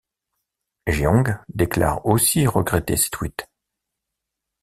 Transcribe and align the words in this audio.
Jeong 0.87 1.37
déclare 1.49 2.07
aussi 2.07 2.47
regretter 2.47 2.97
ces 2.97 3.11
tweets. 3.11 3.47